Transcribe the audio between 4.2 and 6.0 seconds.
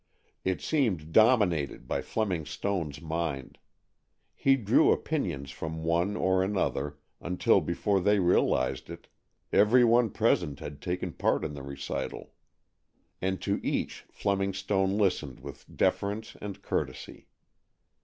He drew opinions from